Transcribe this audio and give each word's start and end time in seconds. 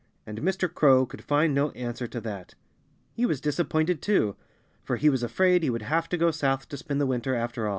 And 0.25 0.39
Mr. 0.41 0.67
Crow 0.67 1.05
could 1.05 1.23
find 1.23 1.53
no 1.53 1.69
answer 1.73 2.07
to 2.07 2.19
that. 2.21 2.55
He 3.13 3.27
was 3.27 3.39
disappointed, 3.39 4.01
too. 4.01 4.35
For 4.83 4.95
he 4.95 5.09
was 5.09 5.21
afraid 5.21 5.61
he 5.61 5.69
would 5.69 5.83
have 5.83 6.09
to 6.09 6.17
go 6.17 6.31
south 6.31 6.67
to 6.69 6.77
spend 6.77 6.99
the 6.99 7.05
winter, 7.05 7.35
after 7.35 7.67
all. 7.67 7.69